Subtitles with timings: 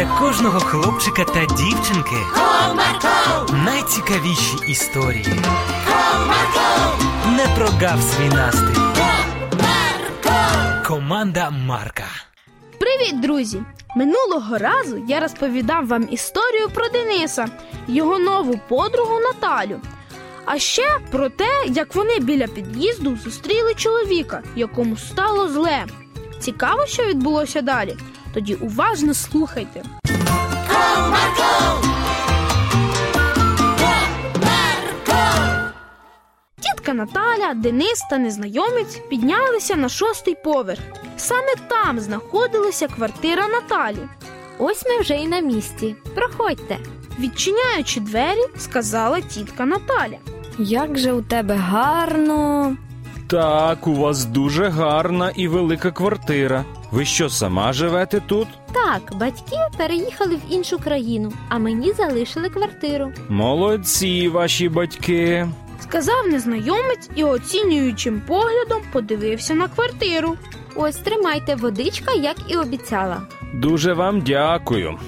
[0.00, 5.24] Для кожного хлопчика та дівчинки Comarco, найцікавіші історії.
[5.88, 6.96] Comarco,
[7.36, 8.80] Не прогав свій настрій.
[9.54, 10.86] Comarco.
[10.86, 12.04] Команда Марка.
[12.78, 13.62] Привіт, друзі!
[13.96, 17.48] Минулого разу я розповідав вам історію про Дениса,
[17.88, 19.80] його нову подругу Наталю.
[20.44, 25.84] А ще про те, як вони біля під'їзду зустріли чоловіка, якому стало зле.
[26.38, 27.96] Цікаво, що відбулося далі.
[28.34, 29.82] Тоді уважно слухайте.
[36.60, 40.80] Тітка Наталя, Денис та незнайомець піднялися на шостий поверх.
[41.16, 44.08] Саме там знаходилася квартира Наталі.
[44.58, 45.96] Ось ми вже і на місці.
[46.14, 46.78] Проходьте.
[47.18, 50.18] Відчиняючи двері, сказала тітка Наталя.
[50.58, 52.76] Як же у тебе гарно.
[53.30, 56.64] Так, у вас дуже гарна і велика квартира.
[56.90, 58.48] Ви що, сама живете тут?
[58.72, 63.12] Так, батьки переїхали в іншу країну, а мені залишили квартиру.
[63.28, 65.48] Молодці, ваші батьки.
[65.80, 70.36] Сказав незнайомець і оцінюючим поглядом подивився на квартиру.
[70.76, 73.22] Ось тримайте водичка, як і обіцяла.
[73.54, 74.98] Дуже вам дякую.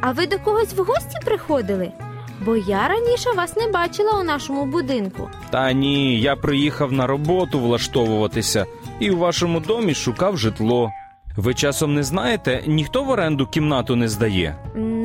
[0.00, 1.92] А ви до когось в гості приходили?
[2.40, 5.28] Бо я раніше вас не бачила у нашому будинку.
[5.50, 8.66] Та ні, я приїхав на роботу влаштовуватися
[9.00, 10.90] і у вашому домі шукав житло.
[11.36, 14.56] Ви часом не знаєте, ніхто в оренду кімнату не здає.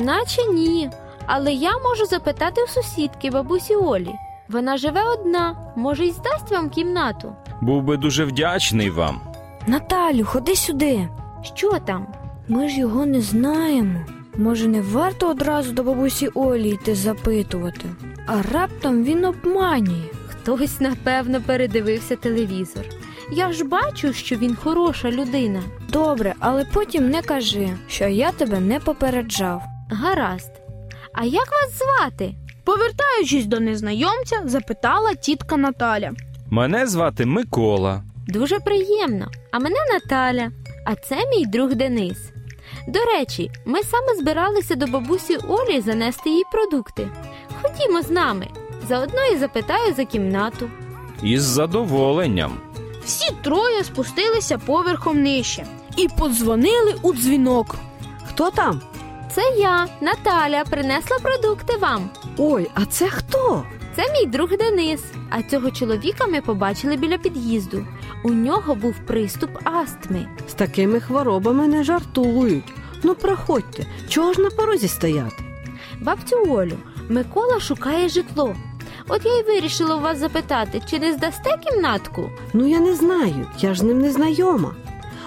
[0.04, 0.90] Наче ні.
[1.26, 4.10] Але я можу запитати у сусідки бабусі Олі.
[4.48, 7.32] Вона живе одна, може, й здасть вам кімнату.
[7.60, 9.20] Був би дуже вдячний вам.
[9.66, 11.08] Наталю, ходи сюди.
[11.42, 12.06] Що там?
[12.48, 14.00] Ми ж його не знаємо.
[14.36, 17.84] Може, не варто одразу до бабусі Олі йти запитувати,
[18.26, 20.04] а раптом він обманює.
[20.28, 22.84] Хтось, напевно, передивився телевізор.
[23.32, 25.62] Я ж бачу, що він хороша людина.
[25.88, 29.62] Добре, але потім не кажи, що я тебе не попереджав.
[29.90, 30.50] Гаразд.
[31.14, 32.34] А як вас звати?
[32.64, 36.12] Повертаючись до незнайомця, запитала тітка Наталя.
[36.50, 38.02] Мене звати Микола.
[38.28, 39.30] Дуже приємно.
[39.52, 40.50] А мене Наталя,
[40.86, 42.30] а це мій друг Денис.
[42.86, 47.08] До речі, ми саме збиралися до бабусі Олі занести їй продукти.
[47.62, 48.48] Ходімо з нами.
[48.88, 50.70] Заодно і запитаю за кімнату.
[51.22, 52.52] Із задоволенням.
[53.04, 57.76] Всі троє спустилися поверхом нижче і подзвонили у дзвінок.
[58.28, 58.80] Хто там?
[59.34, 62.10] Це я, Наталя, принесла продукти вам.
[62.38, 63.64] Ой, а це хто?
[63.96, 65.02] Це мій друг Денис.
[65.30, 67.86] А цього чоловіка ми побачили біля під'їзду.
[68.24, 70.26] У нього був приступ астми.
[70.48, 72.72] З такими хворобами не жартують.
[73.02, 75.44] Ну, проходьте, чого ж на порозі стояти?
[76.00, 76.76] Бабцю Олю,
[77.08, 78.56] Микола шукає житло.
[79.08, 82.30] От я й вирішила у вас запитати, чи не здасте кімнатку?
[82.52, 84.74] Ну я не знаю, я ж з ним не знайома.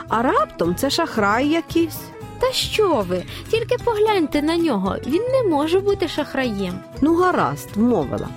[0.09, 1.99] А раптом це шахрай якийсь.
[2.39, 3.23] Та що ви?
[3.49, 6.73] Тільки погляньте на нього, він не може бути шахраєм.
[7.01, 8.27] Ну, гаразд, вмовила.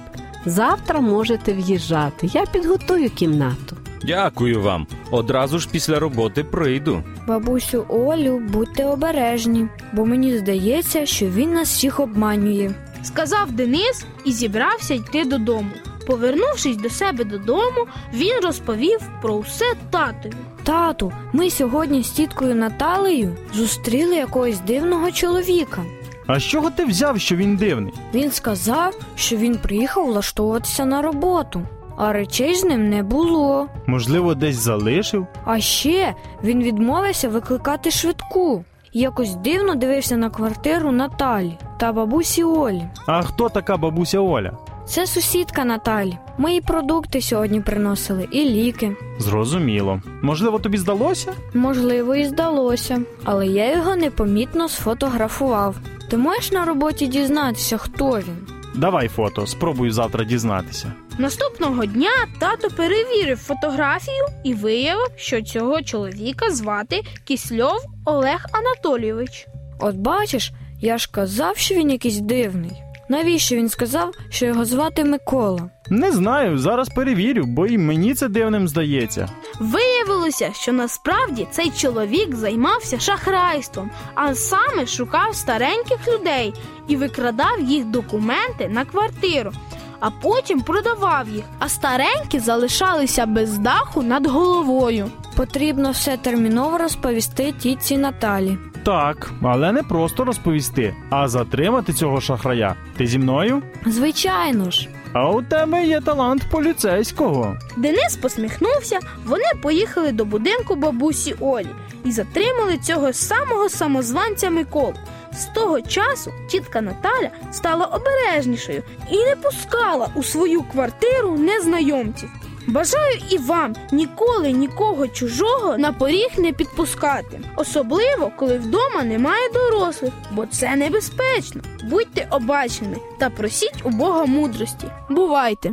[0.47, 3.77] Завтра можете в'їжджати, я підготую кімнату.
[4.05, 4.87] Дякую вам.
[5.11, 7.03] Одразу ж після роботи прийду.
[7.27, 12.71] Бабусю Олю, будьте обережні, бо мені здається, що він нас всіх обманює.
[13.03, 15.71] Сказав Денис і зібрався йти додому.
[16.07, 20.33] Повернувшись до себе додому, він розповів про все татові.
[20.65, 25.83] Тату, ми сьогодні з тіткою Наталею зустріли якогось дивного чоловіка.
[26.27, 27.93] А з чого ти взяв, що він дивний?
[28.15, 31.63] Він сказав, що він приїхав влаштовуватися на роботу,
[31.97, 33.67] а речей з ним не було.
[33.87, 35.27] Можливо, десь залишив?
[35.45, 36.15] А ще
[36.45, 38.65] він відмовився викликати швидку.
[38.93, 42.83] Якось дивно дивився на квартиру Наталі та бабусі Олі.
[43.07, 44.53] А хто така бабуся Оля?
[44.87, 46.19] Це сусідка Наталі.
[46.39, 48.97] Ми їй продукти сьогодні приносили і ліки.
[49.19, 50.03] Зрозуміло.
[50.23, 51.33] Можливо, тобі здалося?
[51.55, 55.75] Можливо, і здалося, але я його непомітно сфотографував.
[56.11, 58.47] Ти можеш на роботі дізнатися, хто він?
[58.75, 60.93] Давай фото, спробую завтра дізнатися.
[61.19, 69.47] Наступного дня тато перевірив фотографію і виявив, що цього чоловіка звати Кісльов Олег Анатолійович.
[69.81, 72.73] От бачиш, я ж казав, що він якийсь дивний.
[73.09, 75.71] Навіщо він сказав, що його звати Микола?
[75.91, 79.29] Не знаю, зараз перевірю, бо і мені це дивним здається.
[79.61, 86.55] Виявилося, що насправді цей чоловік займався шахрайством, а саме шукав стареньких людей
[86.89, 89.53] і викрадав їх документи на квартиру,
[90.01, 95.07] а потім продавав їх, а старенькі залишалися без даху над головою.
[95.37, 98.59] Потрібно все терміново розповісти тітці Наталі.
[98.85, 102.75] Так, але не просто розповісти, а затримати цього шахрая.
[102.97, 103.63] Ти зі мною?
[103.87, 107.57] Звичайно ж, А у тебе є талант поліцейського.
[107.77, 111.67] Денис посміхнувся, вони поїхали до будинку бабусі Олі
[112.05, 114.95] і затримали цього самого самозванця Миколу.
[115.33, 122.29] З того часу тітка Наталя стала обережнішою і не пускала у свою квартиру незнайомців.
[122.67, 130.13] Бажаю і вам ніколи нікого чужого на поріг не підпускати, особливо коли вдома немає дорослих,
[130.33, 131.63] бо це небезпечно.
[131.85, 134.87] Будьте обачними та просіть у Бога мудрості.
[135.11, 135.71] Бувайте!